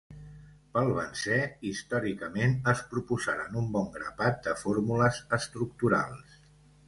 Pel 0.75 0.87
benzè, 0.99 1.35
històricament 1.71 2.55
es 2.73 2.81
proposaren 2.93 3.59
un 3.63 3.69
bon 3.75 3.87
grapat 3.99 4.41
de 4.49 4.57
fórmules 4.65 5.21
estructurals. 5.41 6.41